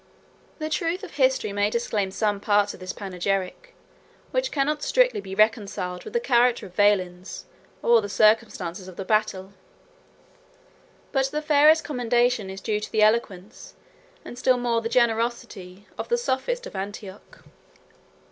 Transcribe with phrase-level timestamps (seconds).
[0.57, 3.75] The truth of history may disclaim some parts of this panegyric,
[4.31, 7.45] which cannot strictly be reconciled with the character of Valens,
[7.83, 9.53] or the circumstances of the battle:
[11.11, 13.75] but the fairest commendation is due to the eloquence,
[14.25, 17.43] and still more to the generosity, of the sophist of Antioch.